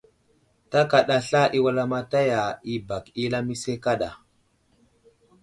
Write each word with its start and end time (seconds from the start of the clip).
Ta 0.69 0.79
kaɗa 0.89 1.17
sla 1.27 1.41
i 1.57 1.59
wulamataya 1.63 2.41
i 2.73 2.75
bak 2.87 3.05
i 3.21 3.23
lamise 3.31 3.73
kaɗa. 3.83 4.09